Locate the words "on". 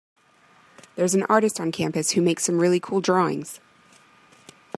1.59-1.71